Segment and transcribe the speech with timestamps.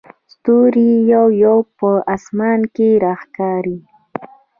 [0.33, 3.79] ستوري یو یو په اسمان کې راښکاري.